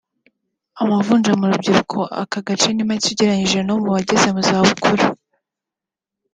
[0.81, 5.05] Amavunja mu rubyiruko muri aka gace ni make ugereranyije no mu bageze mu za bukuru